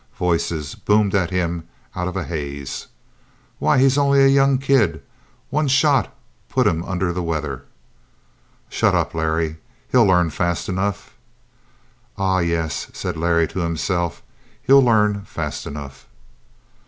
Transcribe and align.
Voices 0.17 0.73
boomed 0.73 1.13
at 1.13 1.29
him 1.29 1.67
out 1.95 2.07
of 2.07 2.17
a 2.17 2.23
haze. 2.23 2.87
"Why, 3.59 3.77
he's 3.77 3.99
only 3.99 4.23
a 4.23 4.27
young 4.27 4.57
kid. 4.57 5.03
One 5.51 5.67
shot 5.67 6.11
put 6.49 6.65
him 6.65 6.81
under 6.85 7.13
the 7.13 7.21
weather." 7.21 7.65
"Shut 8.67 8.95
up, 8.95 9.13
Larry. 9.13 9.57
He'll 9.91 10.05
learn 10.05 10.31
fast 10.31 10.67
enough." 10.67 11.13
"Ah, 12.17 12.39
yes," 12.39 12.87
said 12.93 13.15
Larry 13.15 13.47
to 13.49 13.59
himself, 13.59 14.23
"he'll 14.63 14.83
learn 14.83 15.21
fast 15.25 15.67
enough!" 15.67 16.07